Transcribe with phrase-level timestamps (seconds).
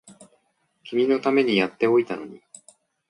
[0.83, 2.41] 君のためにやっておいたのに